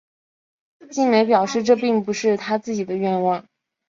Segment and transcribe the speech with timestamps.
[0.89, 3.45] 晋美表示这并不是他自己的愿望。